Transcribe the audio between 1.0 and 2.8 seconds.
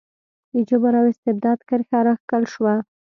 استبداد کرښه راښکل شوه.